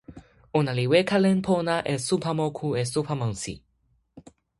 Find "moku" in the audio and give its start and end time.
2.39-2.69